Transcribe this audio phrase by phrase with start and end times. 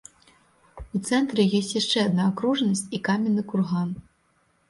[0.99, 3.89] У цэнтры ёсць яшчэ адна акружнасць і каменны курган.